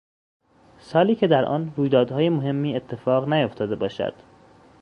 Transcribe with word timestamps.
سالی 0.79 1.15
که 1.15 1.27
در 1.27 1.45
آن 1.45 1.73
رویدادهای 1.77 2.29
مهمی 2.29 2.75
اتفاق 2.75 3.29
نیفتاده 3.29 3.75
باشد 3.75 4.13